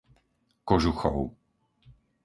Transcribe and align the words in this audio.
Kožuchov 0.67 1.17